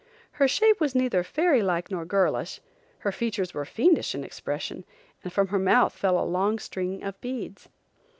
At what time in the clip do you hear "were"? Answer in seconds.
3.53-3.65